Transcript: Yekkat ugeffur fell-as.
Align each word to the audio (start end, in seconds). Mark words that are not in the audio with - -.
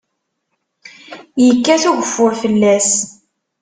Yekkat 1.45 1.83
ugeffur 1.91 2.31
fell-as. 2.41 2.91